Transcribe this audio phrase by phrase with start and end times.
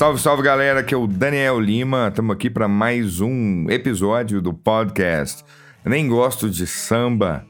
[0.00, 2.08] Salve, salve galera, aqui é o Daniel Lima.
[2.08, 5.44] Estamos aqui para mais um episódio do podcast.
[5.84, 7.44] Nem gosto de samba.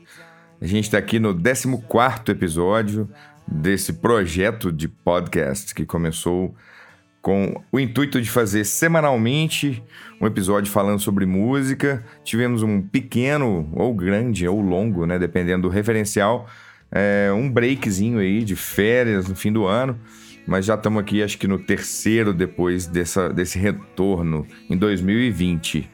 [0.61, 3.09] A gente está aqui no 14 episódio
[3.47, 6.53] desse projeto de podcast que começou
[7.23, 9.81] com o intuito de fazer semanalmente
[10.21, 12.05] um episódio falando sobre música.
[12.25, 15.21] Tivemos um pequeno, ou grande, ou longo, né?
[15.21, 16.49] Dependendo do referencial,
[16.91, 19.97] é, um breakzinho aí de férias no fim do ano
[20.47, 25.89] mas já estamos aqui, acho que no terceiro depois dessa, desse retorno em 2020.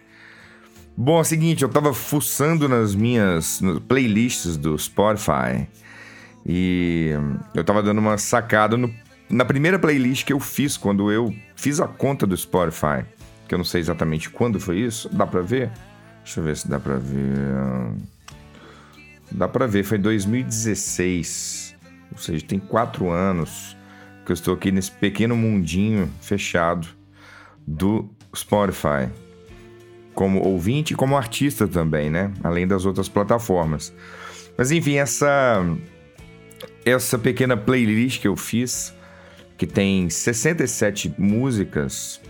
[0.97, 5.69] Bom, é o seguinte, eu estava fuçando nas minhas playlists do Spotify
[6.45, 7.11] e
[7.55, 8.91] eu estava dando uma sacada no,
[9.29, 13.05] na primeira playlist que eu fiz quando eu fiz a conta do Spotify,
[13.47, 15.09] que eu não sei exatamente quando foi isso.
[15.13, 15.71] Dá para ver?
[16.25, 17.29] Deixa eu ver se dá para ver.
[19.31, 21.77] Dá para ver, foi em 2016.
[22.13, 23.76] Ou seja, tem quatro anos
[24.27, 26.89] que eu estou aqui nesse pequeno mundinho fechado
[27.67, 29.09] do Spotify.
[30.15, 32.33] Como ouvinte e como artista também, né?
[32.43, 33.95] Além das outras plataformas.
[34.59, 35.65] Mas enfim, essa
[36.85, 38.95] essa pequena playlist que eu fiz,
[39.57, 42.21] que tem 67 músicas,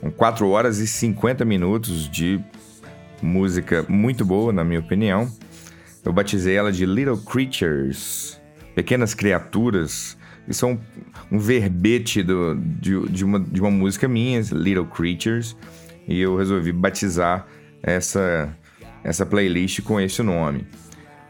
[0.00, 2.42] com 4 horas e 50 minutos de
[3.22, 5.30] música muito boa, na minha opinião.
[6.04, 8.40] Eu batizei ela de Little Creatures,
[8.74, 10.16] Pequenas Criaturas,
[10.48, 10.78] isso é um,
[11.30, 15.56] um verbete do, de, de, uma, de uma música minha, Little Creatures,
[16.06, 17.46] e eu resolvi batizar
[17.82, 18.54] essa,
[19.02, 20.66] essa playlist com esse nome.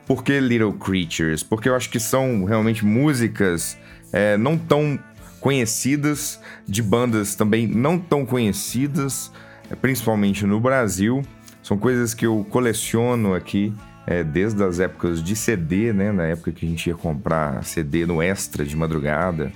[0.07, 1.43] Por que Little Creatures?
[1.43, 3.77] Porque eu acho que são realmente músicas
[4.13, 4.99] é, não tão
[5.41, 9.33] conhecidas, de bandas também não tão conhecidas,
[9.71, 11.23] é, principalmente no Brasil.
[11.63, 13.75] São coisas que eu coleciono aqui
[14.07, 16.13] é, desde as épocas de CD, né?
[16.13, 19.53] Na época que a gente ia comprar CD no Extra de madrugada,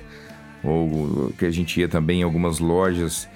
[0.62, 3.29] ou que a gente ia também em algumas lojas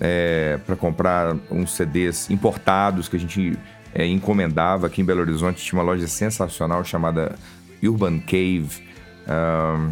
[0.00, 3.56] é, para comprar uns CDs importados que a gente
[3.94, 5.62] é, encomendava aqui em Belo Horizonte.
[5.62, 7.36] Tinha uma loja sensacional chamada
[7.82, 8.82] Urban Cave,
[9.28, 9.90] um,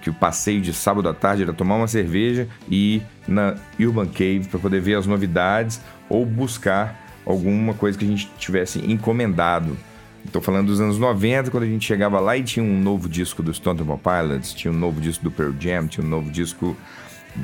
[0.00, 4.06] que o passeio de sábado à tarde era tomar uma cerveja e ir na Urban
[4.06, 9.76] Cave para poder ver as novidades ou buscar alguma coisa que a gente tivesse encomendado.
[10.24, 13.42] Estou falando dos anos 90, quando a gente chegava lá e tinha um novo disco
[13.42, 16.76] do Stone Temple Pilots, tinha um novo disco do Pearl Jam, tinha um novo disco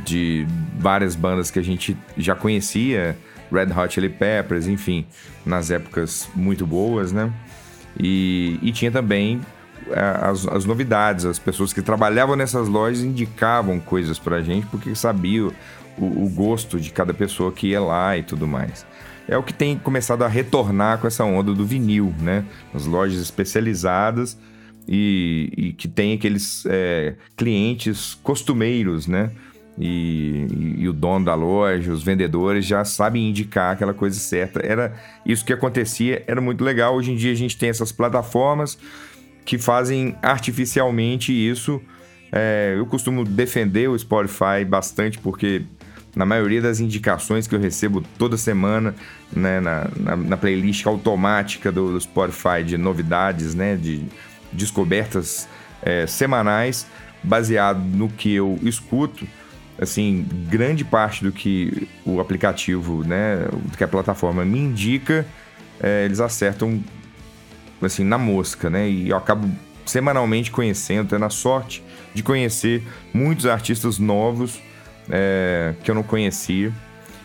[0.04, 0.46] de
[0.78, 3.16] várias bandas que a gente já conhecia,
[3.50, 5.06] Red Hot Chili Peppers, enfim,
[5.44, 7.32] nas épocas muito boas, né?
[7.98, 9.40] E, e tinha também
[9.90, 14.94] é, as, as, novidades, as pessoas que trabalhavam nessas lojas indicavam coisas pra gente porque
[14.94, 15.52] sabiam
[15.96, 18.86] o, o gosto de cada pessoa que ia lá e tudo mais
[19.28, 22.44] é o que tem começado a retornar com essa onda do vinil, né?
[22.74, 24.38] As lojas especializadas
[24.88, 29.30] e, e que tem aqueles é, clientes costumeiros, né?
[29.78, 34.60] E, e, e, o dono da loja, os vendedores já sabem indicar aquela coisa certa.
[34.64, 34.94] Era
[35.24, 36.96] isso que acontecia, era muito legal.
[36.96, 38.78] Hoje em dia a gente tem essas plataformas
[39.44, 41.80] que fazem artificialmente isso.
[42.32, 45.62] É, eu costumo defender o Spotify bastante porque
[46.14, 48.94] na maioria das indicações que eu recebo toda semana,
[49.32, 54.04] né, na, na, na playlist automática do, do, Spotify de novidades, né, de
[54.52, 55.48] descobertas
[55.82, 56.86] é, semanais,
[57.22, 59.26] baseado no que eu escuto,
[59.80, 65.26] assim, grande parte do que o aplicativo, né, do que a plataforma me indica,
[65.80, 66.82] é, eles acertam,
[67.82, 69.48] assim, na mosca, né, e eu acabo
[69.84, 71.82] semanalmente conhecendo, tendo a sorte
[72.12, 72.82] de conhecer
[73.12, 74.60] muitos artistas novos
[75.10, 76.72] é, que eu não conhecia.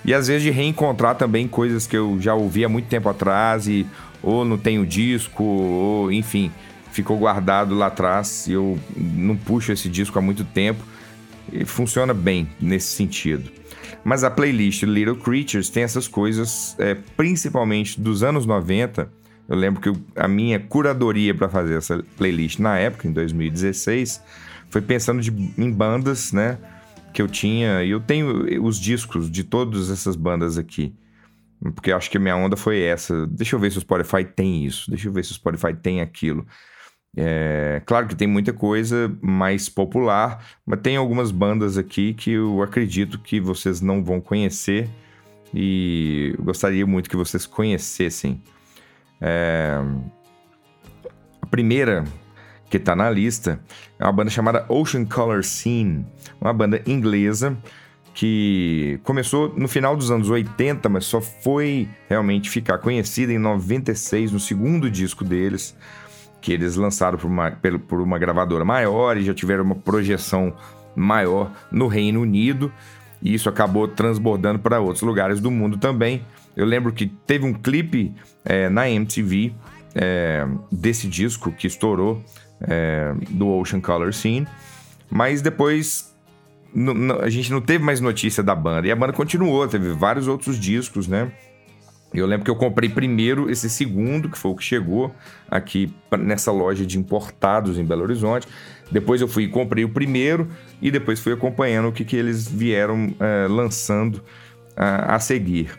[0.06, 3.68] E às vezes de reencontrar também coisas que eu já ouvi há muito tempo atrás
[3.68, 3.86] e
[4.22, 6.52] ou não tenho disco, ou enfim,
[6.92, 10.84] ficou guardado lá atrás e eu não puxo esse disco há muito tempo.
[11.52, 13.52] E funciona bem nesse sentido.
[14.04, 19.10] Mas a playlist Little Creatures tem essas coisas, é, principalmente dos anos 90.
[19.48, 24.22] Eu lembro que a minha curadoria para fazer essa playlist na época, em 2016,
[24.70, 26.58] foi pensando de, em bandas, né?
[27.14, 27.84] Que eu tinha.
[27.84, 30.94] E eu tenho os discos de todas essas bandas aqui.
[31.76, 33.26] Porque acho que a minha onda foi essa.
[33.28, 34.90] Deixa eu ver se o Spotify tem isso.
[34.90, 36.46] Deixa eu ver se o Spotify tem aquilo.
[37.16, 42.62] É, claro que tem muita coisa mais popular, mas tem algumas bandas aqui que eu
[42.64, 44.90] acredito que vocês não vão conhecer
[45.54, 48.42] e gostaria muito que vocês conhecessem.
[49.22, 49.78] É,
[51.40, 52.04] a primeira
[52.74, 53.60] que está na lista,
[54.00, 56.08] é uma banda chamada Ocean Color Scene,
[56.42, 57.56] uma banda inglesa
[58.16, 64.32] que começou no final dos anos 80, mas só foi realmente ficar conhecida em 96,
[64.32, 65.78] no segundo disco deles,
[66.42, 67.52] que eles lançaram por uma,
[67.88, 70.52] por uma gravadora maior e já tiveram uma projeção
[70.96, 72.74] maior no Reino Unido.
[73.22, 76.26] e isso acabou transbordando para outros lugares do mundo também.
[76.58, 79.54] Eu lembro que teve um clipe é, na MTV
[79.94, 82.24] é, desse disco que estourou
[82.64, 84.48] é, do Ocean Color Scene,
[85.10, 86.14] mas depois
[87.22, 90.60] a gente não teve mais notícia da banda e a banda continuou, teve vários outros
[90.60, 91.32] discos, né?
[92.14, 95.14] Eu lembro que eu comprei primeiro esse segundo, que foi o que chegou
[95.50, 98.48] aqui nessa loja de importados em Belo Horizonte.
[98.92, 100.48] Depois eu fui e comprei o primeiro
[100.80, 104.24] e depois fui acompanhando o que, que eles vieram é, lançando
[104.78, 105.72] a, a seguir.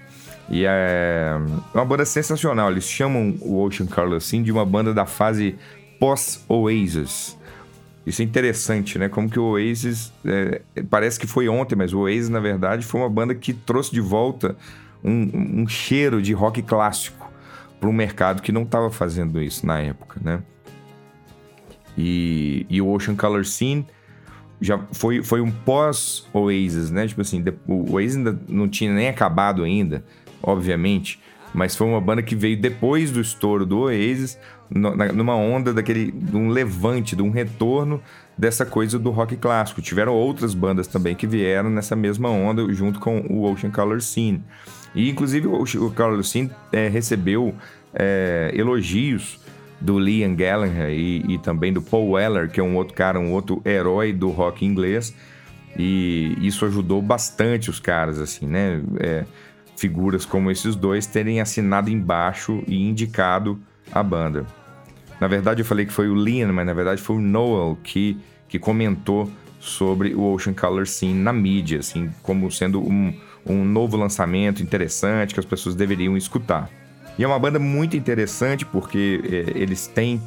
[0.50, 1.36] E é
[1.72, 2.70] uma banda sensacional.
[2.70, 5.56] Eles chamam o Ocean Color assim de uma banda da fase
[6.04, 7.38] pós-Oasis.
[8.04, 9.08] Isso é interessante, né?
[9.08, 10.60] Como que o Oasis é,
[10.90, 14.02] parece que foi ontem, mas o Oasis na verdade foi uma banda que trouxe de
[14.02, 14.54] volta
[15.02, 17.32] um, um cheiro de rock clássico
[17.80, 20.42] para um mercado que não estava fazendo isso na época, né?
[21.96, 23.86] E, e o Ocean Color Scene
[24.60, 27.06] já foi, foi um pós-Oasis, né?
[27.06, 30.04] Tipo assim, o Oasis ainda não tinha nem acabado ainda,
[30.42, 31.18] obviamente,
[31.54, 34.36] mas foi uma banda que veio depois do estouro do Oasis,
[34.68, 38.02] numa onda daquele, de um levante, de um retorno
[38.36, 39.80] dessa coisa do rock clássico.
[39.80, 44.42] Tiveram outras bandas também que vieram nessa mesma onda junto com o Ocean Color Scene.
[44.94, 47.54] E inclusive o, o Carlos Sim é, recebeu
[47.92, 49.40] é, elogios
[49.80, 53.32] do Liam Gallagher e, e, também do Paul Weller, que é um outro cara, um
[53.32, 55.14] outro herói do rock inglês.
[55.76, 58.80] E isso ajudou bastante os caras, assim, né?
[59.00, 59.24] É,
[59.76, 63.58] figuras como esses dois terem assinado embaixo e indicado
[63.92, 64.46] a banda.
[65.20, 68.18] Na verdade, eu falei que foi o Liam, mas na verdade foi o Noel que,
[68.48, 69.30] que comentou
[69.60, 73.14] sobre o Ocean Color Scene na mídia, assim, como sendo um,
[73.46, 76.68] um novo lançamento interessante que as pessoas deveriam escutar.
[77.18, 80.20] E é uma banda muito interessante porque é, eles têm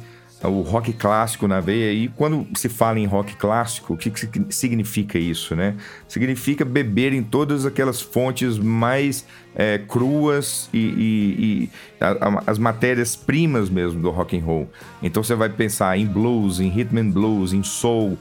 [0.46, 1.92] o rock clássico na veia.
[1.92, 5.74] E quando se fala em rock clássico, o que, que significa isso, né?
[6.06, 11.70] Significa beber em todas aquelas fontes mais é, cruas e, e, e
[12.00, 14.70] a, a, as matérias-primas mesmo do rock and roll.
[15.02, 18.16] Então você vai pensar em blues, em rhythm and blues, em soul,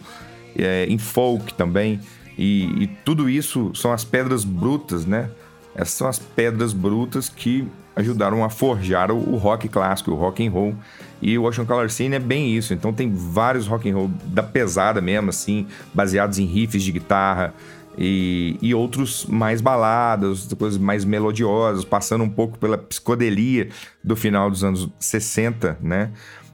[0.58, 2.00] é, em folk também.
[2.38, 5.30] E, e, tudo isso são as pedras brutas, né?
[5.76, 10.46] Essas são as pedras brutas que ajudaram a forjar o, o rock clássico, o rock
[10.46, 10.76] and roll.
[11.22, 12.74] E o Ocean Color Scene é bem isso.
[12.74, 17.54] Então tem vários rock and roll da pesada mesmo, assim, baseados em riffs de guitarra
[17.98, 23.70] e, e outros mais baladas, coisas mais melodiosas, passando um pouco pela psicodelia
[24.04, 26.12] do final dos anos 60, né?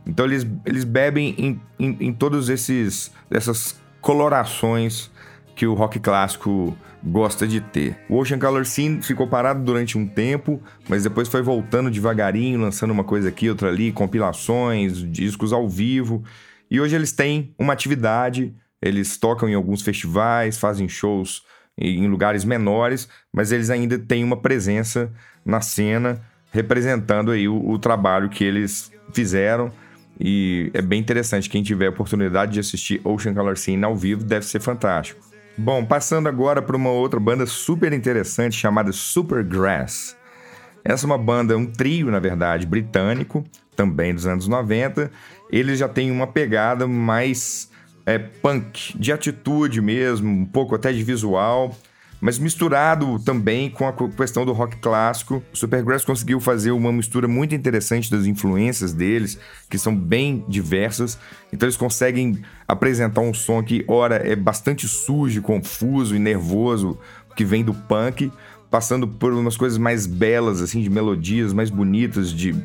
[0.08, 5.10] Então eles, eles bebem em, em, em todos esses essas colorações
[5.56, 7.98] que o rock clássico gosta de ter.
[8.10, 12.92] O Ocean Color Scene ficou parado durante um tempo, mas depois foi voltando devagarinho, lançando
[12.92, 16.24] uma coisa aqui, outra ali, compilações, discos ao vivo.
[16.72, 21.44] E hoje eles têm uma atividade, eles tocam em alguns festivais, fazem shows
[21.78, 25.12] em lugares menores, mas eles ainda têm uma presença
[25.46, 26.22] na cena,
[26.52, 29.72] representando aí o, o trabalho que eles fizeram.
[30.20, 31.50] E é bem interessante.
[31.50, 35.33] Quem tiver a oportunidade de assistir Ocean Color Scene ao vivo deve ser fantástico.
[35.58, 40.18] Bom, passando agora para uma outra banda super interessante chamada Supergrass.
[40.84, 43.46] Essa é uma banda, um trio, na verdade, britânico,
[43.76, 45.12] também dos anos 90.
[45.52, 47.70] Eles já têm uma pegada mais
[48.06, 51.76] é, punk, de atitude mesmo, um pouco até de visual
[52.24, 55.44] mas misturado também com a questão do rock clássico.
[55.52, 59.38] O Supergrass conseguiu fazer uma mistura muito interessante das influências deles,
[59.70, 61.20] que são bem diversas.
[61.52, 66.98] Então eles conseguem apresentar um som que, ora, é bastante sujo, confuso e nervoso,
[67.36, 68.32] que vem do punk,
[68.72, 72.56] passando por umas coisas mais belas, assim, de melodias mais bonitas, de,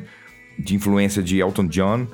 [0.57, 2.07] de influência de Elton John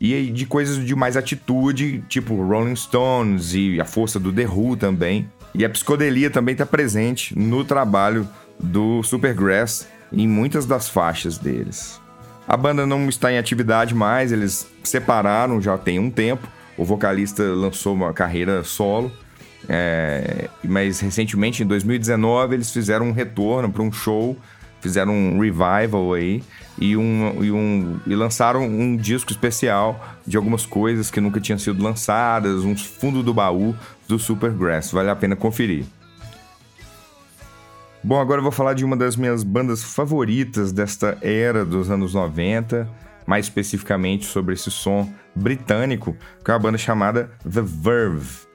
[0.00, 4.78] e de coisas de mais atitude, tipo Rolling Stones e a força do The Who
[4.78, 5.28] também.
[5.54, 8.28] E a psicodelia também está presente no trabalho
[8.58, 12.00] do Supergrass em muitas das faixas deles.
[12.46, 16.46] A banda não está em atividade mais, eles separaram já tem um tempo.
[16.76, 19.12] O vocalista lançou uma carreira solo,
[19.68, 24.36] é, mas recentemente, em 2019, eles fizeram um retorno para um show,
[24.80, 26.42] fizeram um revival aí
[26.78, 31.58] e, um, e, um, e lançaram um disco especial de algumas coisas que nunca tinham
[31.58, 33.74] sido lançadas, uns fundo do baú
[34.08, 34.92] do Supergrass.
[34.92, 35.84] Vale a pena conferir.
[38.04, 42.14] Bom, agora eu vou falar de uma das minhas bandas favoritas desta era dos anos
[42.14, 42.88] 90,
[43.24, 48.51] mais especificamente sobre esse som britânico, que é uma banda chamada The Verve.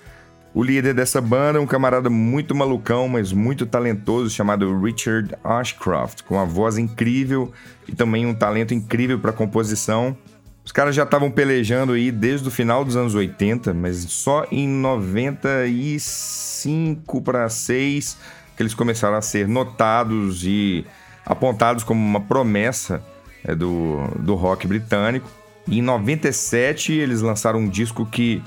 [0.57, 6.23] O líder dessa banda é um camarada muito malucão, mas muito talentoso, chamado Richard Ashcroft,
[6.23, 7.51] com uma voz incrível
[7.87, 10.17] e também um talento incrível para composição.
[10.65, 14.67] Os caras já estavam pelejando aí desde o final dos anos 80, mas só em
[14.67, 18.17] 95 para 6
[18.55, 20.87] que eles começaram a ser notados e
[21.23, 22.99] apontados como uma promessa
[23.43, 25.29] é, do, do rock britânico.
[25.67, 28.41] E em 97 eles lançaram um disco que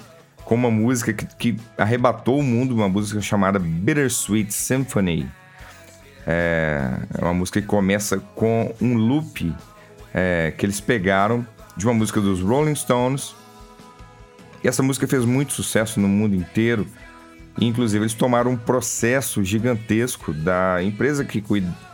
[0.50, 5.30] com uma música que, que arrebatou o mundo, uma música chamada Bittersweet Symphony.
[6.26, 9.54] É, é uma música que começa com um loop
[10.12, 13.32] é, que eles pegaram de uma música dos Rolling Stones.
[14.64, 16.84] E essa música fez muito sucesso no mundo inteiro.
[17.60, 21.44] Inclusive, eles tomaram um processo gigantesco da empresa que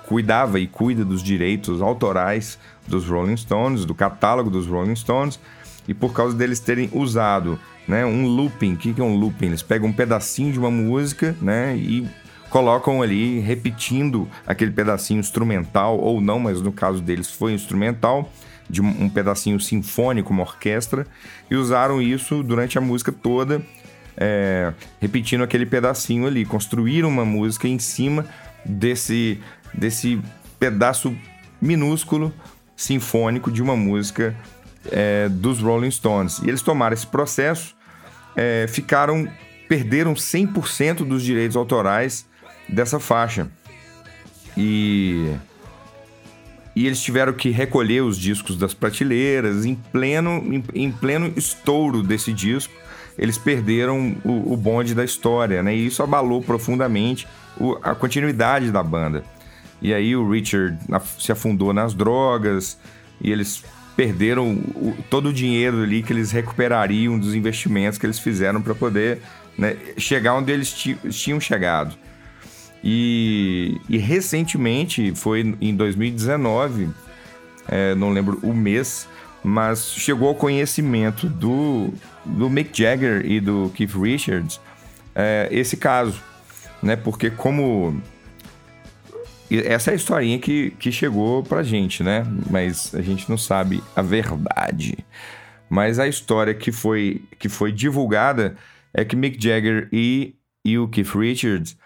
[0.06, 5.38] cuidava e cuida dos direitos autorais dos Rolling Stones, do catálogo dos Rolling Stones,
[5.86, 8.74] e por causa deles terem usado né, um looping.
[8.74, 9.46] O que é um looping?
[9.46, 12.06] Eles pegam um pedacinho de uma música né, e
[12.50, 18.30] colocam ali repetindo aquele pedacinho instrumental, ou não, mas no caso deles foi instrumental,
[18.68, 21.06] de um pedacinho sinfônico, uma orquestra,
[21.50, 23.62] e usaram isso durante a música toda,
[24.16, 26.44] é, repetindo aquele pedacinho ali.
[26.44, 28.26] Construíram uma música em cima
[28.64, 29.40] desse,
[29.72, 30.20] desse
[30.58, 31.16] pedaço
[31.60, 32.32] minúsculo
[32.76, 34.34] sinfônico de uma música
[34.90, 36.38] é, dos Rolling Stones.
[36.38, 37.74] E eles tomaram esse processo,
[38.34, 39.28] é, ficaram,
[39.68, 42.26] perderam 100% dos direitos autorais
[42.68, 43.48] dessa faixa.
[44.56, 45.36] E
[46.76, 52.02] e eles tiveram que recolher os discos das prateleiras em pleno, em, em pleno estouro
[52.02, 52.74] desse disco.
[53.16, 55.74] Eles perderam o, o, bonde da história, né?
[55.74, 57.26] E isso abalou profundamente
[57.58, 59.24] o, a continuidade da banda.
[59.80, 60.78] E aí o Richard
[61.18, 62.78] se afundou nas drogas
[63.22, 63.64] e eles
[63.96, 68.74] perderam o, todo o dinheiro ali que eles recuperariam dos investimentos que eles fizeram para
[68.74, 69.20] poder
[69.56, 70.72] né, chegar onde eles
[71.10, 71.96] tinham chegado.
[72.84, 76.90] E, e recentemente, foi em 2019,
[77.66, 79.08] é, não lembro o mês,
[79.42, 81.92] mas chegou ao conhecimento do,
[82.24, 84.60] do Mick Jagger e do Keith Richards
[85.16, 86.20] é, esse caso,
[86.82, 86.94] né?
[86.94, 88.00] Porque como
[89.50, 92.24] essa é a historinha que, que chegou pra gente, né?
[92.50, 94.98] Mas a gente não sabe a verdade.
[95.68, 98.56] Mas a história que foi, que foi divulgada
[98.92, 100.34] é que Mick Jagger e,
[100.64, 101.76] e o Keith Richards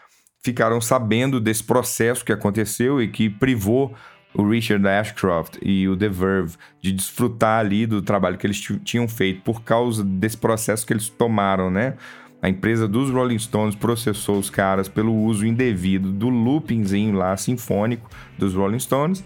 [0.43, 3.95] ficaram sabendo desse processo que aconteceu e que privou
[4.33, 9.09] o Richard Ashcroft e o The Verve de desfrutar ali do trabalho que eles tinham
[9.09, 11.95] feito por causa desse processo que eles tomaram, né?
[12.43, 18.09] A empresa dos Rolling Stones processou os caras pelo uso indevido do loopingzinho lá sinfônico
[18.39, 19.23] dos Rolling Stones.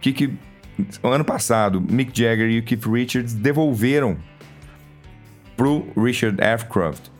[0.00, 0.32] Que, que
[1.02, 4.16] ano passado Mick Jagger e o Keith Richards devolveram
[5.54, 7.10] pro Richard Ashcroft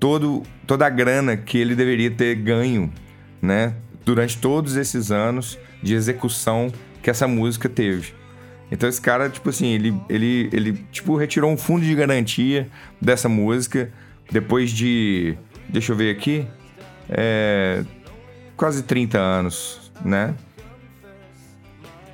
[0.00, 2.92] todo, toda a grana que ele deveria ter ganho,
[3.40, 3.74] né?
[4.04, 8.12] Durante todos esses anos de execução que essa música teve.
[8.70, 12.68] Então esse cara, tipo assim, ele, ele, ele tipo, retirou um fundo de garantia
[13.00, 13.92] dessa música
[14.30, 15.36] depois de.
[15.68, 16.46] Deixa eu ver aqui.
[17.08, 17.84] É,
[18.56, 20.34] quase 30 anos, né?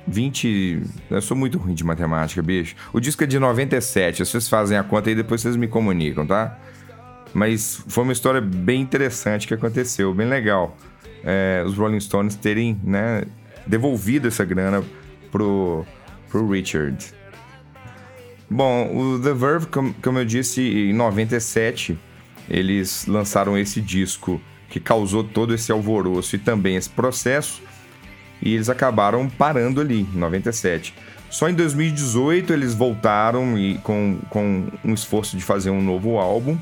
[0.07, 0.81] 20.
[1.09, 2.75] Eu sou muito ruim de matemática, bicho.
[2.91, 4.25] O disco é de 97.
[4.25, 6.59] Vocês fazem a conta e depois vocês me comunicam, tá?
[7.33, 10.77] Mas foi uma história bem interessante que aconteceu, bem legal.
[11.23, 13.23] É, os Rolling Stones terem né,
[13.65, 14.83] devolvido essa grana
[15.31, 15.85] pro,
[16.29, 17.13] pro Richard.
[18.53, 21.97] Bom, o The Verve, como, eu disse, em 97
[22.47, 27.63] eles lançaram esse disco que causou todo esse alvoroço e também esse processo,
[28.39, 30.93] e eles acabaram parando ali, em 97.
[31.31, 36.55] Só em 2018 eles voltaram e com, com um esforço de fazer um novo álbum,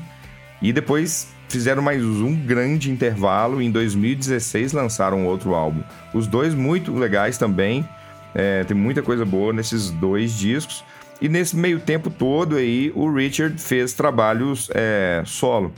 [0.62, 3.60] e depois fizeram mais um grande intervalo.
[3.60, 5.82] Em 2016 lançaram outro álbum.
[6.14, 7.86] Os dois muito legais também.
[8.34, 10.82] É, tem muita coisa boa nesses dois discos.
[11.22, 15.72] E nesse meio tempo todo aí, o Richard fez trabalhos é, solo,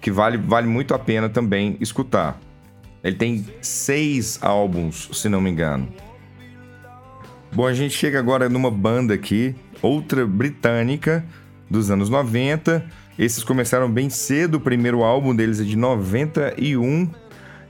[0.00, 2.40] que vale, vale muito a pena também escutar.
[3.02, 5.88] Ele tem seis álbuns, se não me engano.
[7.52, 11.26] Bom, a gente chega agora numa banda aqui, outra britânica,
[11.68, 17.08] dos anos 90 esses começaram bem cedo, o primeiro álbum deles é de 91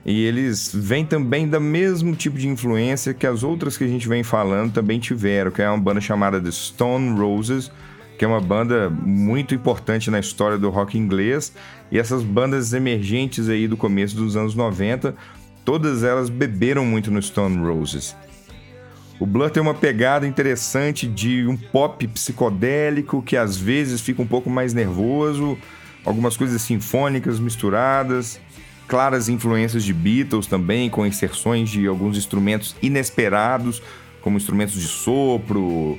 [0.05, 4.07] e eles vêm também da mesmo tipo de influência que as outras que a gente
[4.07, 7.71] vem falando também tiveram, que é uma banda chamada The Stone Roses,
[8.19, 11.55] que é uma banda muito importante na história do rock inglês,
[11.91, 15.15] e essas bandas emergentes aí do começo dos anos 90,
[15.65, 18.15] todas elas beberam muito no Stone Roses.
[19.19, 24.27] O Blur tem uma pegada interessante de um pop psicodélico que às vezes fica um
[24.27, 25.57] pouco mais nervoso,
[26.05, 28.41] algumas coisas sinfônicas misturadas,
[28.87, 33.83] claras influências de Beatles também, com inserções de alguns instrumentos inesperados,
[34.21, 35.99] como instrumentos de sopro,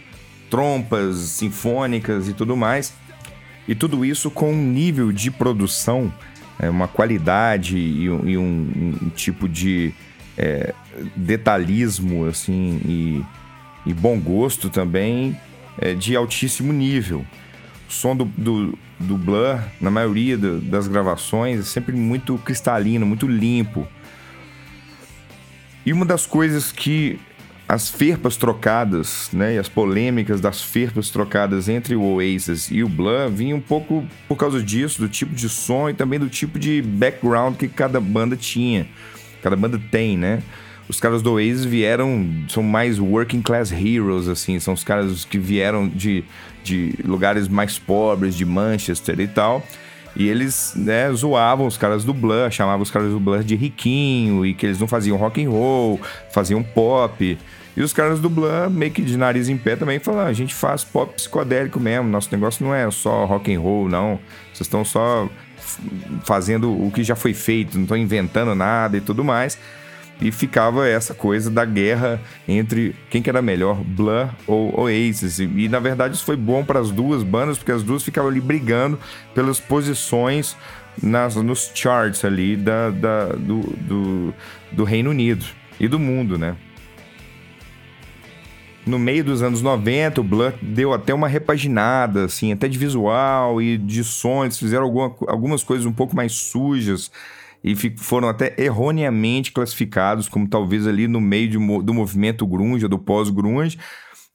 [0.49, 2.93] trompas sinfônicas e tudo mais.
[3.67, 6.13] E tudo isso com um nível de produção,
[6.59, 9.93] é, uma qualidade e um, e um, um tipo de
[10.37, 10.73] é,
[11.15, 13.25] detalhismo assim e,
[13.89, 15.35] e, bom gosto também
[15.79, 17.25] é, de altíssimo nível.
[17.89, 23.05] O som do, do, do Blur, na maioria do, das gravações, é sempre muito cristalino,
[23.05, 23.87] muito limpo.
[25.85, 27.19] E uma das coisas que
[27.67, 32.89] as ferpas trocadas, né, e as polêmicas das ferpas trocadas entre o Oasis e o
[32.89, 36.59] Blur vinham um pouco por causa disso, do tipo de som e também do tipo
[36.59, 38.87] de background que cada banda tinha,
[39.41, 40.43] cada banda tem, né?
[40.87, 45.39] Os caras do Oasis vieram, são mais working class heroes, assim, são os caras que
[45.39, 46.23] vieram de,
[46.65, 49.63] de lugares mais pobres, de Manchester e tal.
[50.15, 54.45] E eles, né, zoavam os caras do Blur, chamavam os caras do Blur de riquinho
[54.45, 55.99] e que eles não faziam rock and roll,
[56.31, 57.37] faziam pop.
[57.75, 60.55] E os caras do Blur, meio que de nariz em pé, também falaram: a gente
[60.55, 64.17] faz pop psicodélico mesmo, nosso negócio não é só rock and roll, não.
[64.53, 65.29] Vocês estão só
[66.23, 69.57] fazendo o que já foi feito, não estão inventando nada e tudo mais.
[70.21, 75.39] E ficava essa coisa da guerra entre quem que era melhor, Blur ou Oasis.
[75.39, 78.29] E, e na verdade isso foi bom para as duas bandas, porque as duas ficavam
[78.29, 78.97] ali brigando
[79.33, 80.55] pelas posições
[81.01, 84.33] nas, nos charts ali da, da do, do,
[84.71, 85.45] do Reino Unido
[85.79, 86.55] e do mundo, né?
[88.85, 93.61] no meio dos anos 90, o Blur deu até uma repaginada, assim, até de visual
[93.61, 97.11] e de sons, fizeram alguma, algumas coisas um pouco mais sujas
[97.65, 102.99] e foram até erroneamente classificados como talvez ali no meio de, do movimento grunge, do
[102.99, 103.79] pós-grunge,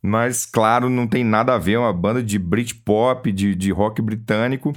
[0.02, 4.02] mas claro, não tem nada a ver, é uma banda de Britpop, de, de rock
[4.02, 4.74] britânico.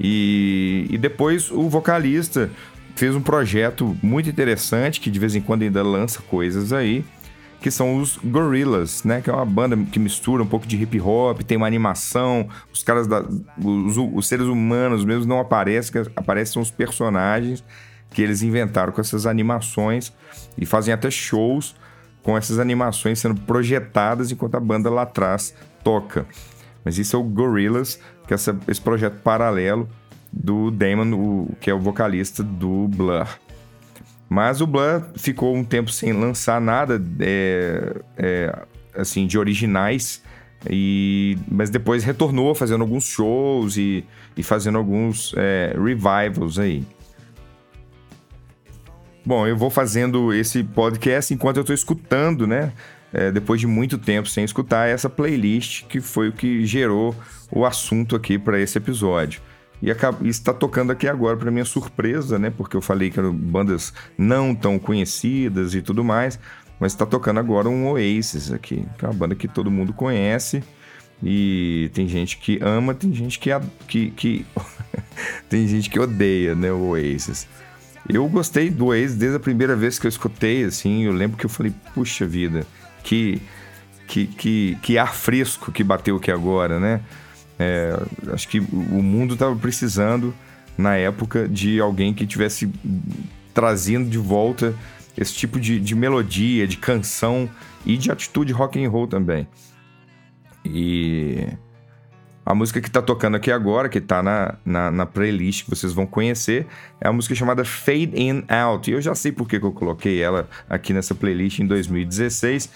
[0.00, 2.50] E, e depois o vocalista
[2.96, 7.04] fez um projeto muito interessante, que de vez em quando ainda lança coisas aí,
[7.62, 9.20] que são os Gorillaz, né?
[9.20, 12.82] Que é uma banda que mistura um pouco de hip hop, tem uma animação, os
[12.82, 13.24] caras da.
[13.62, 17.64] Os, os seres humanos mesmo não aparecem, aparecem os personagens
[18.10, 20.12] que eles inventaram com essas animações
[20.58, 21.74] e fazem até shows
[22.22, 26.26] com essas animações sendo projetadas enquanto a banda lá atrás toca.
[26.84, 29.88] Mas isso é o Gorillaz, que é essa, esse projeto paralelo
[30.32, 33.26] do Damon, o, que é o vocalista do Blur.
[34.32, 38.62] Mas o Blur ficou um tempo sem lançar nada é, é,
[38.96, 40.22] assim de originais.
[40.70, 46.82] E, mas depois retornou fazendo alguns shows e, e fazendo alguns é, revivals aí.
[49.22, 52.72] Bom, eu vou fazendo esse podcast enquanto eu estou escutando, né?
[53.12, 57.14] É, depois de muito tempo sem escutar essa playlist que foi o que gerou
[57.50, 59.42] o assunto aqui para esse episódio.
[59.82, 62.50] E está tocando aqui agora, para minha surpresa, né?
[62.50, 66.38] Porque eu falei que eram bandas não tão conhecidas e tudo mais.
[66.78, 70.62] Mas está tocando agora um Oasis aqui, que é uma banda que todo mundo conhece.
[71.22, 73.50] E tem gente que ama, tem gente que,
[73.86, 74.46] que, que...
[75.48, 77.46] tem gente que odeia, né, o Oasis.
[78.08, 81.46] Eu gostei do Oasis desde a primeira vez que eu escutei, assim, eu lembro que
[81.46, 82.66] eu falei, puxa vida,
[83.04, 83.40] que
[84.12, 87.00] que, que, que ar fresco que bateu aqui agora, né?
[87.58, 87.98] É,
[88.32, 90.34] acho que o mundo estava precisando,
[90.76, 92.70] na época, de alguém que tivesse
[93.52, 94.74] trazendo de volta
[95.16, 97.48] esse tipo de, de melodia, de canção
[97.84, 99.46] e de atitude rock and roll também.
[100.64, 101.46] E
[102.44, 105.92] a música que está tocando aqui agora, que está na, na, na, playlist que vocês
[105.92, 106.66] vão conhecer,
[107.00, 108.90] é a música chamada Fade In Out.
[108.90, 112.68] E eu já sei por que, que eu coloquei ela aqui nessa playlist em 2016,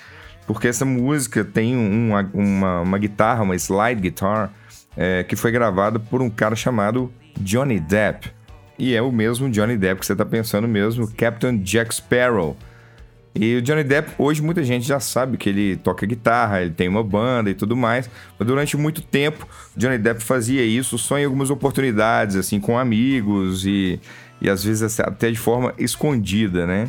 [0.46, 4.52] porque essa música tem um, uma, uma guitarra, uma slide guitar,
[4.96, 8.30] é, que foi gravada por um cara chamado Johnny Depp.
[8.78, 12.56] E é o mesmo Johnny Depp que você está pensando mesmo, Captain Jack Sparrow.
[13.38, 16.88] E o Johnny Depp, hoje muita gente já sabe que ele toca guitarra, ele tem
[16.88, 18.08] uma banda e tudo mais.
[18.38, 23.66] Mas durante muito tempo, Johnny Depp fazia isso só em algumas oportunidades, assim, com amigos
[23.66, 24.00] e,
[24.40, 26.88] e às vezes até de forma escondida, né?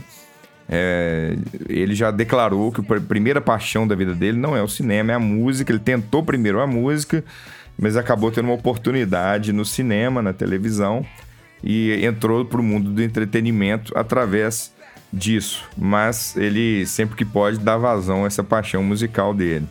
[0.69, 1.35] É,
[1.69, 5.15] ele já declarou que a primeira paixão da vida dele não é o cinema, é
[5.15, 5.71] a música.
[5.71, 7.23] Ele tentou primeiro a música,
[7.77, 11.05] mas acabou tendo uma oportunidade no cinema, na televisão,
[11.63, 14.73] e entrou para o mundo do entretenimento através
[15.11, 15.63] disso.
[15.77, 19.67] Mas ele, sempre que pode, dá vazão a essa paixão musical dele.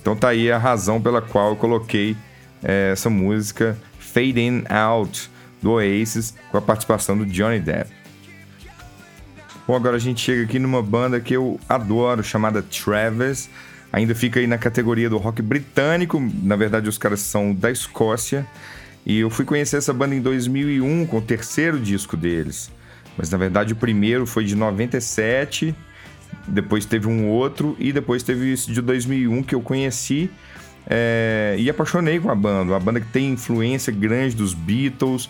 [0.00, 2.16] Então tá aí a razão pela qual eu coloquei
[2.62, 7.90] é, essa música Fading Out do Oasis com a participação do Johnny Depp.
[9.66, 13.50] Bom, agora a gente chega aqui numa banda que eu adoro, chamada Travis
[13.92, 16.20] ainda fica aí na categoria do rock britânico.
[16.42, 18.46] Na verdade, os caras são da Escócia.
[19.04, 22.70] E eu fui conhecer essa banda em 2001 com o terceiro disco deles.
[23.16, 25.74] Mas na verdade o primeiro foi de 97,
[26.46, 30.30] depois teve um outro e depois teve esse de 2001 que eu conheci.
[30.88, 32.72] é, e apaixonei com a banda.
[32.72, 35.28] Uma banda que tem influência grande dos Beatles,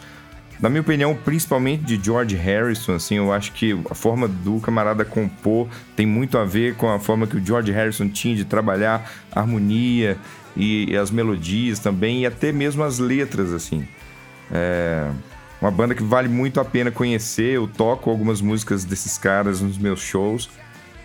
[0.61, 5.05] na minha opinião, principalmente de George Harrison, assim, eu acho que a forma do camarada
[5.05, 9.11] compor tem muito a ver com a forma que o George Harrison tinha de trabalhar
[9.33, 10.17] a harmonia
[10.57, 13.87] e, e as melodias também, e até mesmo as letras, assim.
[14.51, 15.11] É
[15.61, 17.55] uma banda que vale muito a pena conhecer.
[17.55, 20.49] Eu toco algumas músicas desses caras nos meus shows.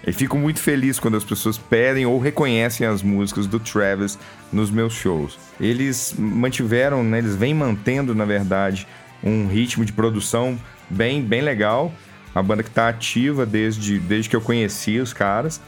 [0.06, 4.18] E fico muito feliz quando as pessoas pedem ou reconhecem as músicas do Travis
[4.52, 5.38] nos meus shows.
[5.60, 8.88] Eles mantiveram, né, eles vêm mantendo, na verdade,
[9.24, 11.94] um ritmo de produção bem, bem legal.
[12.34, 15.62] Uma banda que está ativa desde, desde que eu conheci os caras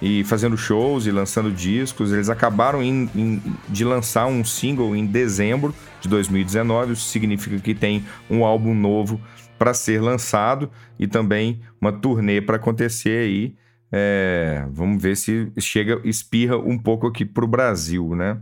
[0.00, 2.12] e fazendo shows e lançando discos.
[2.12, 7.74] Eles acabaram in, in, de lançar um single em dezembro de 2019, isso significa que
[7.74, 9.20] tem um álbum novo
[9.58, 13.56] para ser lançado e também uma turnê para acontecer aí.
[13.90, 18.38] É, vamos ver se chega, espirra um pouco aqui para o Brasil, né?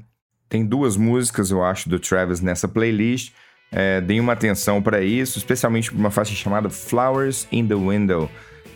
[0.49, 3.33] Tem duas músicas, eu acho, do Travis nessa playlist.
[3.79, 8.31] É, deem uma atenção para isso, especialmente uma faixa chamada Flowers in the Window,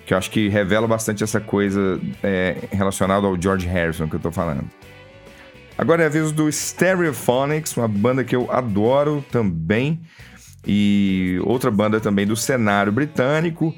[0.05, 4.21] que eu acho que revela bastante essa coisa é, relacionada ao George Harrison que eu
[4.21, 4.69] tô falando.
[5.79, 9.99] Agora é a vez do Stereophonics, uma banda que eu adoro também,
[10.67, 13.75] e outra banda também do cenário britânico.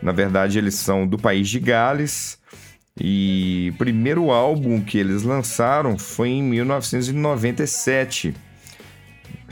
[0.00, 2.38] Na verdade, eles são do país de Gales.
[2.96, 8.32] E o primeiro álbum que eles lançaram foi em 1997,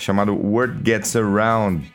[0.01, 1.93] chamado Word Gets Around.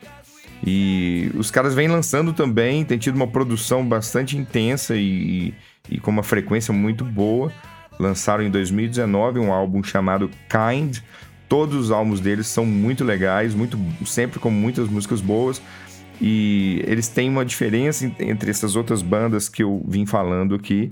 [0.64, 5.52] E os caras vêm lançando também, tem tido uma produção bastante intensa e,
[5.88, 7.52] e com uma frequência muito boa.
[7.98, 10.98] Lançaram em 2019 um álbum chamado Kind.
[11.48, 15.60] Todos os álbuns deles são muito legais, muito sempre com muitas músicas boas.
[16.20, 20.90] E eles têm uma diferença entre essas outras bandas que eu vim falando aqui.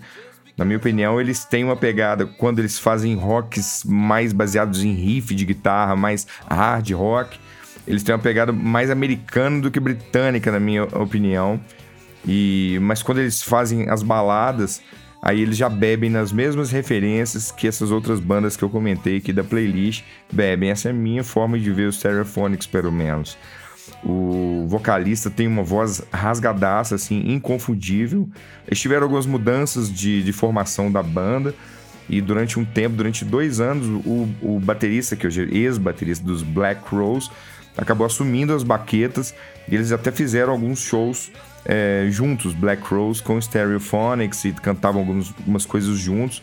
[0.57, 5.35] Na minha opinião, eles têm uma pegada quando eles fazem rocks mais baseados em riff
[5.35, 7.39] de guitarra, mais hard rock
[7.87, 11.61] eles têm uma pegada mais americana do que britânica, na minha opinião.
[12.27, 14.81] E mas quando eles fazem as baladas,
[15.21, 19.33] aí eles já bebem nas mesmas referências que essas outras bandas que eu comentei aqui
[19.33, 20.71] da playlist bebem.
[20.71, 23.37] Essa é a minha forma de ver os Stereophonics, pelo menos.
[24.03, 28.29] O vocalista tem uma voz rasgadaça, assim, inconfundível.
[28.67, 31.55] Eles tiveram algumas mudanças de, de formação da banda.
[32.09, 36.43] E durante um tempo, durante dois anos, o, o baterista, que hoje é ex-baterista dos
[36.43, 37.31] Black Rose,
[37.77, 39.35] acabou assumindo as baquetas
[39.69, 41.33] e eles até fizeram alguns shows
[41.65, 46.43] é, juntos, Black Rose com Stereophonics e cantavam algumas, algumas coisas juntos.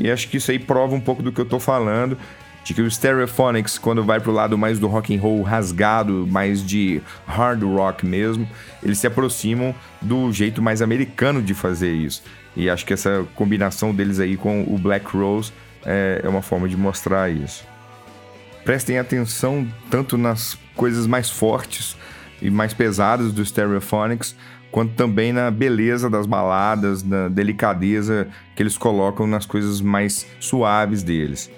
[0.00, 2.18] E acho que isso aí prova um pouco do que eu tô falando,
[2.64, 6.64] de que o Stereophonics, quando vai pro lado mais do rock and roll rasgado, mais
[6.64, 8.48] de hard rock mesmo,
[8.82, 12.22] eles se aproximam do jeito mais americano de fazer isso.
[12.56, 15.52] E acho que essa combinação deles aí com o Black Rose
[15.84, 17.64] é, é uma forma de mostrar isso.
[18.64, 21.94] Prestem atenção tanto nas coisas mais fortes
[22.40, 24.34] e mais pesadas do Stereophonics,
[24.70, 31.02] quanto também na beleza das baladas, na delicadeza que eles colocam nas coisas mais suaves
[31.02, 31.50] deles.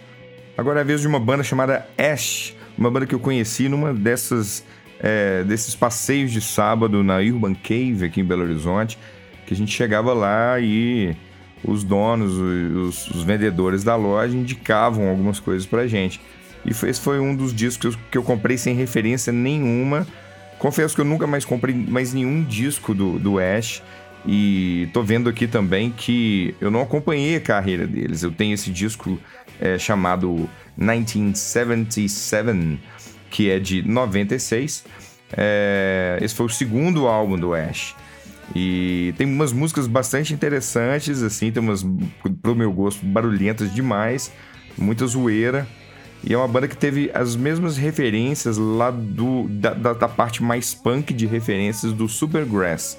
[0.57, 3.93] Agora é a vez de uma banda chamada Ash, uma banda que eu conheci numa
[3.93, 4.65] dessas
[4.99, 8.99] é, desses passeios de sábado na Urban Cave aqui em Belo Horizonte,
[9.47, 11.15] que a gente chegava lá e
[11.63, 16.21] os donos, os, os vendedores da loja indicavam algumas coisas pra gente.
[16.65, 20.07] E esse foi um dos discos que eu comprei sem referência nenhuma.
[20.59, 23.83] Confesso que eu nunca mais comprei mais nenhum disco do, do Ash.
[24.27, 28.25] E tô vendo aqui também que eu não acompanhei a carreira deles.
[28.25, 29.21] Eu tenho esse disco
[29.61, 32.81] é, chamado 1977,
[33.31, 34.85] que é de 96.
[35.33, 37.95] É, esse foi o segundo álbum do Ash.
[38.55, 41.85] E tem umas músicas bastante interessantes, assim, tem umas,
[42.43, 44.33] pro meu gosto, barulhentas demais,
[44.79, 45.67] muita zoeira.
[46.25, 50.43] E é uma banda que teve as mesmas referências lá do, da, da, da parte
[50.43, 52.99] mais punk de referências do Supergrass.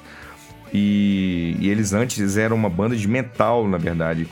[0.73, 4.27] E, e, eles antes eram uma banda de metal, na verdade.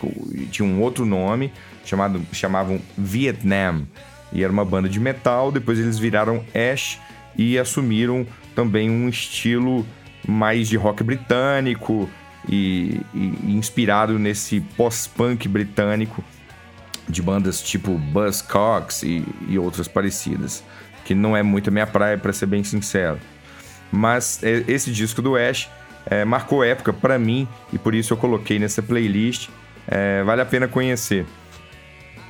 [0.52, 1.52] Tinha um outro nome,
[1.86, 3.84] chamado, chamavam Vietnam.
[4.34, 5.52] E era uma banda de metal.
[5.52, 7.00] Depois eles viraram Ash
[7.38, 9.86] e assumiram também um estilo
[10.28, 12.10] mais de rock britânico
[12.50, 16.24] e, e inspirado nesse pós-punk britânico
[17.08, 20.64] de bandas tipo Buzzcocks e, e outras parecidas,
[21.04, 23.20] que não é muito a minha praia, para ser bem sincero.
[23.92, 25.70] Mas é, esse disco do Ash
[26.06, 29.50] é, marcou época para mim e por isso eu coloquei nessa playlist.
[29.88, 31.26] É, vale a pena conhecer.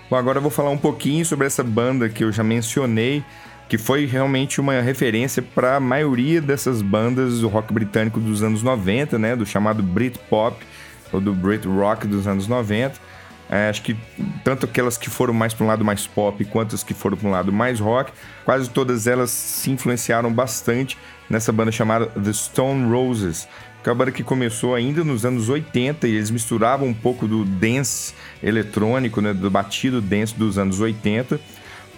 [0.10, 3.24] Bom, agora eu vou falar um pouquinho sobre essa banda que eu já mencionei,
[3.68, 8.62] que foi realmente uma referência para a maioria dessas bandas do rock britânico dos anos
[8.62, 10.64] 90, né, do chamado Britpop
[11.12, 13.00] ou do Brit Rock dos anos 90
[13.48, 13.96] É, acho que
[14.44, 17.28] tanto aquelas que foram mais para um lado mais pop quanto as que foram para
[17.28, 18.12] um lado mais rock,
[18.44, 20.98] quase todas elas se influenciaram bastante
[21.30, 23.48] nessa banda chamada The Stone Roses,
[23.93, 29.21] banda que começou ainda nos anos 80 e eles misturavam um pouco do dance eletrônico,
[29.21, 31.39] né, do batido dance dos anos 80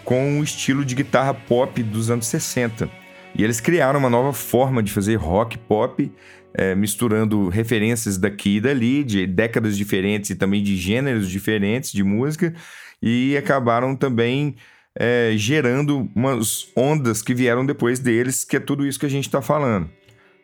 [0.07, 2.89] com o estilo de guitarra pop dos anos 60.
[3.35, 6.09] E eles criaram uma nova forma de fazer rock pop,
[6.53, 12.05] é, misturando referências daqui e dali, de décadas diferentes e também de gêneros diferentes de
[12.05, 12.53] música,
[13.01, 14.55] e acabaram também
[14.97, 19.27] é, gerando umas ondas que vieram depois deles, que é tudo isso que a gente
[19.27, 19.89] está falando.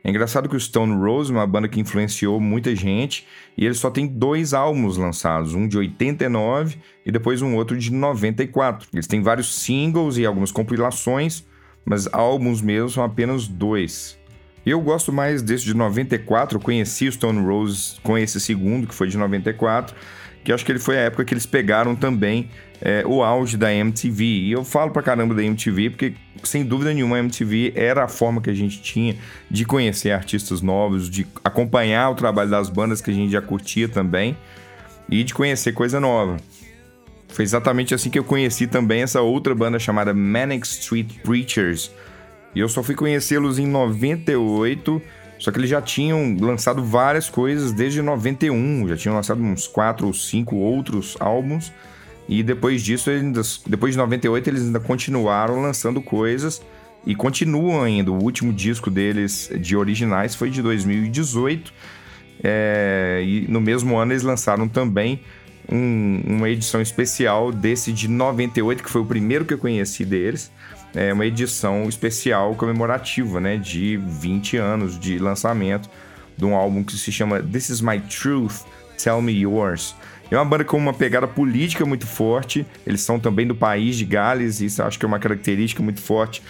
[0.04, 3.26] É engraçado que o Stone Rose, uma banda que influenciou muita gente,
[3.58, 7.90] e eles só tem dois álbuns lançados, um de 89 e depois um outro de
[7.90, 8.90] 94.
[8.92, 11.46] Eles têm vários singles e algumas compilações,
[11.86, 14.20] mas álbuns mesmo são apenas dois.
[14.66, 18.96] Eu gosto mais desse de 94, eu conheci o Stone Rose com esse segundo, que
[18.96, 19.96] foi de 94,
[20.44, 22.50] que acho que ele foi a época que eles pegaram também
[22.82, 24.24] é, o auge da MTV.
[24.24, 28.08] E eu falo pra caramba da MTV porque, sem dúvida nenhuma, a MTV era a
[28.08, 29.16] forma que a gente tinha
[29.50, 33.88] de conhecer artistas novos, de acompanhar o trabalho das bandas que a gente já curtia
[33.88, 34.36] também
[35.10, 36.38] e de conhecer coisa nova.
[37.30, 41.90] Foi exatamente assim que eu conheci também essa outra banda chamada Manic Street Preachers.
[42.54, 45.02] E eu só fui conhecê-los em 98
[45.44, 50.08] só que eles já tinham lançado várias coisas desde 91, já tinham lançado uns quatro
[50.08, 51.70] ou cinco outros álbuns.
[52.30, 56.62] E depois disso, eles, depois de 98, eles ainda continuaram lançando coisas
[57.06, 58.10] e continuam ainda.
[58.10, 61.74] O último disco deles de originais foi de 2018.
[62.42, 65.20] É, e no mesmo ano eles lançaram também
[65.70, 70.50] um, uma edição especial desse de 98, que foi o primeiro que eu conheci deles
[70.96, 75.90] é, uma edição especial comemorativa, né, de 20 anos de lançamento
[76.38, 78.66] de um álbum que se chama This Is My Truth,
[79.02, 79.96] Tell Me Yours.
[80.32, 84.06] É uma banda com uma pegada política muito forte, eles são também do país de
[84.06, 86.42] Gales, isso acho que é uma característica muito forte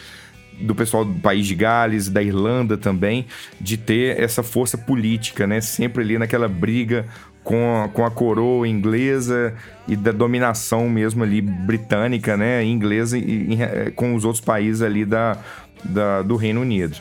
[0.62, 3.26] do pessoal do país de Gales, da Irlanda também,
[3.60, 5.60] de ter essa força política, né?
[5.60, 7.08] Sempre ali naquela briga
[7.44, 9.54] com a, com a coroa inglesa
[9.88, 14.82] e da dominação mesmo ali britânica, né, inglesa e, e eh, com os outros países
[14.82, 15.38] ali da,
[15.84, 16.98] da, do Reino Unido.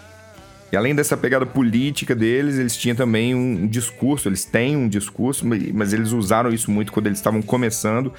[0.73, 5.47] E além dessa pegada política deles, eles tinham também um discurso, eles têm um discurso,
[5.75, 8.11] mas eles usaram isso muito quando eles estavam começando,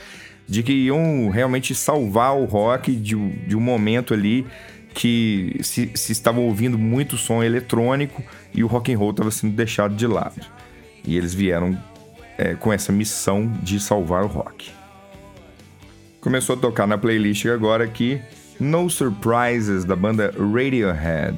[0.48, 3.16] de que iam realmente salvar o rock de,
[3.48, 4.46] de um momento ali
[4.94, 9.56] que se, se estava ouvindo muito som eletrônico e o rock and roll estava sendo
[9.56, 10.40] deixado de lado.
[11.04, 11.76] E eles vieram
[12.38, 14.72] é, com essa missão de salvar o rock.
[16.22, 18.22] Começou a tocar na playlist agora aqui
[18.60, 21.38] No Surprises da banda Radiohead.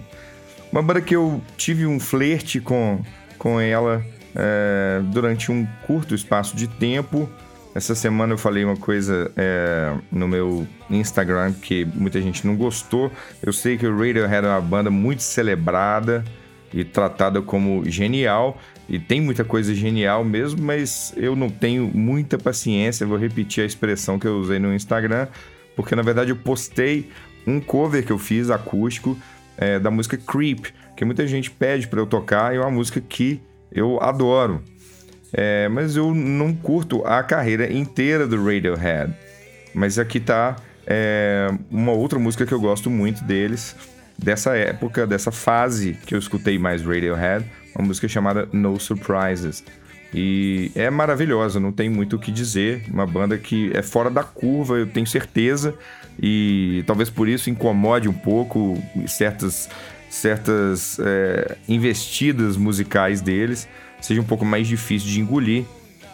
[0.71, 3.01] Uma banda que eu tive um flerte com,
[3.38, 4.05] com ela
[4.36, 7.29] é, durante um curto espaço de tempo.
[7.73, 13.12] Essa semana eu falei uma coisa é, no meu Instagram que muita gente não gostou.
[13.41, 16.23] Eu sei que o Radiohead é uma banda muito celebrada
[16.73, 22.38] e tratada como genial, e tem muita coisa genial mesmo, mas eu não tenho muita
[22.38, 23.06] paciência.
[23.06, 25.28] Vou repetir a expressão que eu usei no Instagram,
[25.76, 27.10] porque na verdade eu postei
[27.48, 29.17] um cover que eu fiz acústico
[29.58, 33.02] é, da música Creep, que muita gente pede para eu tocar, e é uma música
[33.02, 34.62] que eu adoro.
[35.34, 39.13] É, mas eu não curto a carreira inteira do Radiohead.
[39.74, 40.56] Mas aqui tá
[40.88, 43.76] é, uma outra música que eu gosto muito deles,
[44.17, 47.45] dessa época, dessa fase que eu escutei mais Radiohead,
[47.76, 49.64] uma música chamada No Surprises.
[50.14, 52.86] E é maravilhosa, não tem muito o que dizer.
[52.90, 55.76] Uma banda que é fora da curva, eu tenho certeza.
[56.22, 59.70] E talvez por isso incomode um pouco certas,
[60.10, 63.68] certas é, investidas musicais deles.
[64.00, 65.66] Seja um pouco mais difícil de engolir.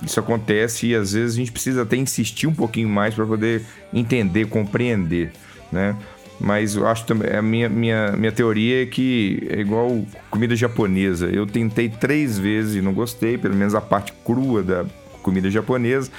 [0.02, 3.62] Isso acontece e às vezes a gente precisa até insistir um pouquinho mais para poder
[3.94, 5.32] entender, compreender,
[5.72, 5.96] né?
[6.42, 7.32] Mas eu acho também.
[7.32, 11.28] A minha, minha, minha teoria é que é igual comida japonesa.
[11.28, 14.86] Eu tentei três vezes e não gostei, pelo menos a parte crua da
[15.22, 16.10] comida japonesa.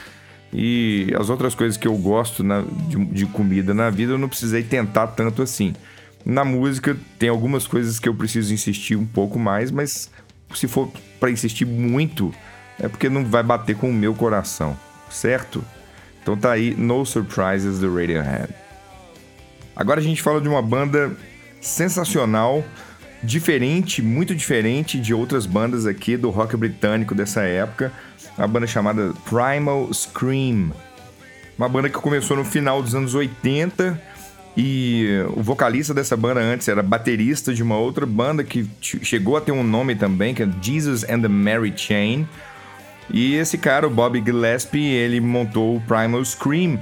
[0.52, 4.28] E as outras coisas que eu gosto na, de, de comida na vida eu não
[4.28, 5.74] precisei tentar tanto assim.
[6.24, 10.08] Na música tem algumas coisas que eu preciso insistir um pouco mais, mas
[10.54, 12.32] se for para insistir muito,
[12.78, 14.76] é porque não vai bater com o meu coração,
[15.10, 15.64] certo?
[16.22, 18.54] Então tá aí No Surprises do Radiohead.
[19.74, 21.12] Agora a gente fala de uma banda
[21.60, 22.64] sensacional,
[23.22, 27.92] diferente, muito diferente de outras bandas aqui do rock britânico dessa época.
[28.36, 30.72] A banda chamada Primal Scream.
[31.56, 34.00] Uma banda que começou no final dos anos 80
[34.56, 39.40] e o vocalista dessa banda antes era baterista de uma outra banda que chegou a
[39.40, 42.28] ter um nome também, que é Jesus and the Mary Chain.
[43.10, 46.78] E esse cara, o Bob Gillespie, ele montou o Primal Scream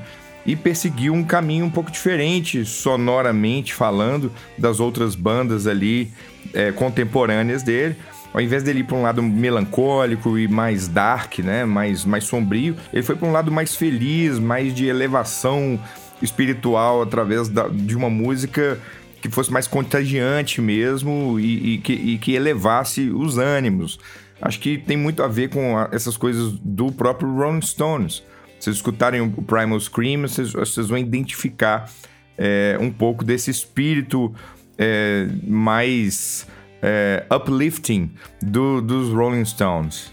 [0.50, 6.10] e perseguiu um caminho um pouco diferente, sonoramente falando, das outras bandas ali
[6.52, 7.94] é, contemporâneas dele.
[8.34, 12.74] Ao invés dele ir para um lado melancólico e mais dark, né, mais, mais sombrio,
[12.92, 15.78] ele foi para um lado mais feliz, mais de elevação
[16.20, 18.76] espiritual através da, de uma música
[19.22, 24.00] que fosse mais contagiante mesmo e, e, que, e que elevasse os ânimos.
[24.42, 28.24] Acho que tem muito a ver com a, essas coisas do próprio Rolling Stones.
[28.60, 31.90] Vocês escutarem o Primal Scream, vocês, vocês vão identificar
[32.36, 34.34] é, um pouco desse espírito
[34.76, 36.46] é, mais
[36.82, 40.12] é, uplifting do, dos Rolling Stones.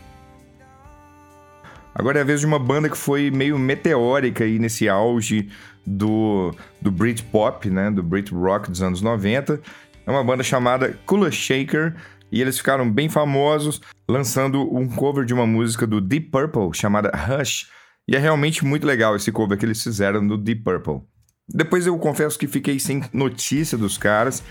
[1.93, 5.49] Agora é a vez de uma banda que foi meio meteórica aí nesse auge
[5.85, 9.59] do, do Britpop, né, do Brit Rock dos anos 90.
[10.05, 11.95] É uma banda chamada Kula Shaker
[12.31, 17.11] e eles ficaram bem famosos lançando um cover de uma música do Deep Purple chamada
[17.11, 17.67] Hush.
[18.07, 21.01] E é realmente muito legal esse cover que eles fizeram do Deep Purple.
[21.49, 24.43] Depois eu confesso que fiquei sem notícia dos caras.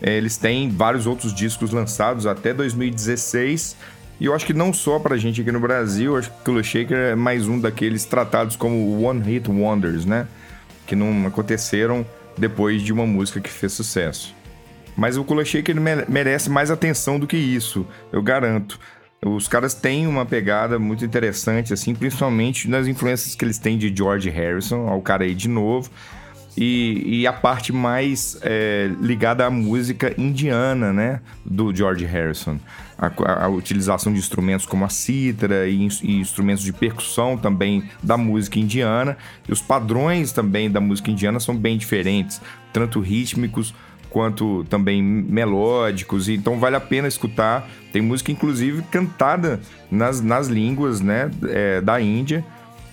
[0.00, 3.76] É, eles têm vários outros discos lançados até 2016.
[4.20, 6.62] E eu acho que não só pra gente aqui no Brasil, acho que o Kula
[6.62, 10.26] Shaker é mais um daqueles tratados como One Hit Wonders, né?
[10.86, 12.04] que não aconteceram
[12.36, 14.34] depois de uma música que fez sucesso.
[14.96, 15.74] Mas o Kula Shaker
[16.08, 18.78] merece mais atenção do que isso, eu garanto.
[19.24, 23.94] Os caras têm uma pegada muito interessante, assim, principalmente nas influências que eles têm de
[23.94, 25.88] George Harrison, ao cara aí de novo,
[26.56, 32.58] e, e a parte mais é, ligada à música indiana, né, do George Harrison
[33.02, 38.16] a, a, utilização de instrumentos como a cítara e, e, instrumentos de percussão também da
[38.16, 39.16] música indiana.
[39.48, 42.40] E os padrões também da música indiana são bem diferentes,
[42.72, 43.74] tanto rítmicos
[44.12, 46.28] quanto também melódicos.
[46.28, 47.68] Então vale a pena escutar.
[47.92, 52.44] Tem música, inclusive, cantada nas, nas línguas né, é, da Índia,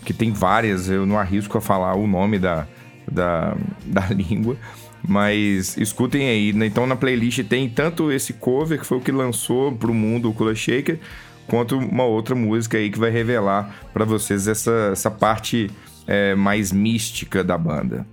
[0.05, 2.65] que tem várias, eu não arrisco a falar o nome da,
[3.11, 3.55] da,
[3.85, 4.55] da língua
[5.01, 6.65] mas escutem aí, né?
[6.65, 10.33] Então na playlist tem tanto esse cover, que foi o que lançou pro mundo o
[10.33, 10.99] Kula Shaker,
[11.47, 15.71] quanto uma outra música aí que vai revelar para vocês essa, essa parte
[16.05, 18.05] é, mais mística da banda.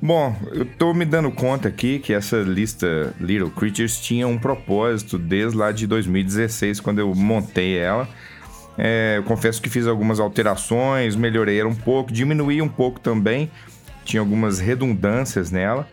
[0.00, 5.18] Bom, eu tô me dando conta aqui que essa lista Little Creatures tinha um propósito
[5.18, 8.08] desde lá de 2016, quando eu montei ela.
[8.76, 13.50] É, eu confesso que fiz algumas alterações, melhorei ela um pouco, diminuí um pouco também,
[14.04, 15.88] tinha algumas redundâncias nela,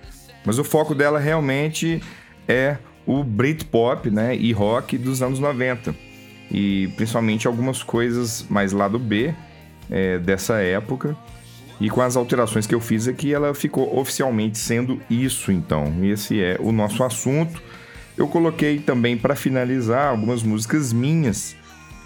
[0.45, 1.99] mas o foco dela realmente
[2.47, 5.95] é o Britpop né, e rock dos anos 90.
[6.51, 9.33] E principalmente algumas coisas mais lado B
[9.89, 11.17] é, dessa época.
[11.79, 15.93] E com as alterações que eu fiz aqui, ela ficou oficialmente sendo isso, então.
[16.03, 17.61] Esse é o nosso assunto.
[18.17, 21.55] Eu coloquei também para finalizar algumas músicas minhas,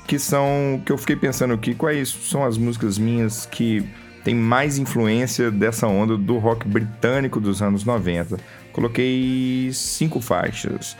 [0.08, 3.86] que são que eu fiquei pensando aqui quais são as músicas minhas que
[4.24, 8.40] tem mais influência dessa onda do rock britânico dos anos 90.
[8.74, 10.98] Coloquei cinco faixas.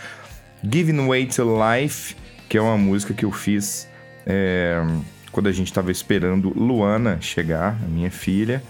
[0.64, 2.16] Giving Way to Life,
[2.48, 3.88] que é uma música que eu fiz
[4.26, 4.84] é,
[5.32, 8.64] quando a gente estava esperando Luana chegar, a minha filha.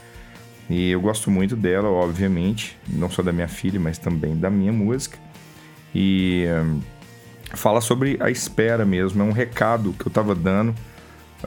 [0.70, 4.72] E eu gosto muito dela, obviamente, não só da minha filha, mas também da minha
[4.72, 5.18] música.
[5.94, 10.76] E é, fala sobre a espera mesmo, é um recado que eu estava dando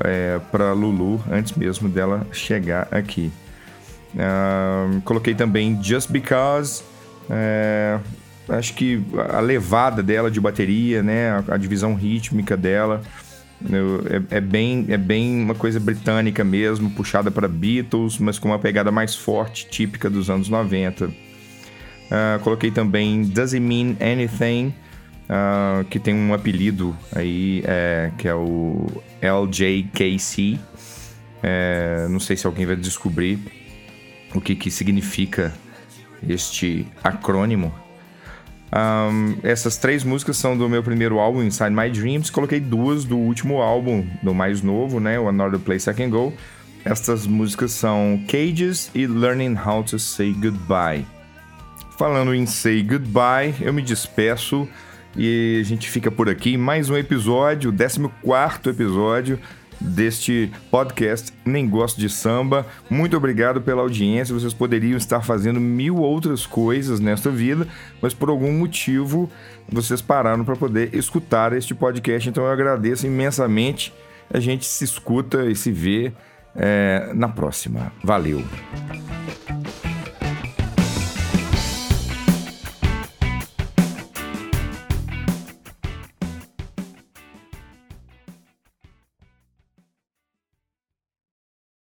[0.01, 3.31] é, para Lulu antes mesmo dela chegar aqui.
[4.15, 6.83] Uh, coloquei também Just Because.
[7.31, 7.99] É,
[8.49, 13.03] acho que a levada dela de bateria, né, a, a divisão rítmica dela
[13.71, 18.49] eu, é, é, bem, é bem uma coisa britânica mesmo, puxada para Beatles, mas com
[18.49, 21.07] uma pegada mais forte, típica dos anos 90.
[21.07, 21.13] Uh,
[22.11, 24.75] ah, coloquei também Does It Mean Anything,
[25.29, 28.87] uh, que tem um apelido aí, é, que é o
[29.21, 30.59] LJKC.
[31.43, 33.39] É, não sei se alguém vai descobrir
[34.35, 35.53] o que, que significa
[36.29, 37.75] este acrônimo.
[38.75, 42.31] Um, essas três músicas são do meu primeiro álbum, Inside My Dreams.
[42.31, 45.21] Coloquei duas do último álbum, do mais novo, né?
[45.21, 46.33] O Another Place I Can Go.
[46.85, 51.07] Estas músicas são Cages e Learning How to Say Goodbye.
[51.99, 54.67] Falando em Say Goodbye, eu me despeço
[55.15, 56.57] e a gente fica por aqui.
[56.57, 59.39] Mais um episódio, o 14 episódio
[59.83, 62.67] deste podcast Nem Gosto de Samba.
[62.89, 64.35] Muito obrigado pela audiência.
[64.35, 67.67] Vocês poderiam estar fazendo mil outras coisas nesta vida,
[68.01, 69.31] mas por algum motivo
[69.69, 72.29] vocês pararam para poder escutar este podcast.
[72.29, 73.93] Então eu agradeço imensamente.
[74.33, 76.13] A gente se escuta e se vê
[76.57, 77.93] é, na próxima.
[78.03, 78.43] Valeu!